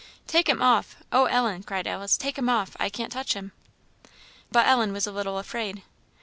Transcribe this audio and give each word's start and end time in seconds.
"Take 0.25 0.49
him 0.49 0.63
off 0.63 0.95
oh, 1.11 1.25
Ellen!" 1.25 1.61
cried 1.61 1.85
Alice, 1.85 2.17
"take 2.17 2.35
him 2.39 2.49
off! 2.49 2.75
I 2.79 2.89
can't 2.89 3.11
touch 3.11 3.33
him." 3.33 3.51
But 4.51 4.65
Ellen 4.65 4.93
was 4.93 5.05
a 5.05 5.11
little 5.11 5.37
afraid. 5.37 5.83